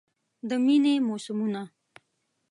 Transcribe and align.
د 0.49 0.51
میینې 0.65 0.93
موسمونه 1.07 1.63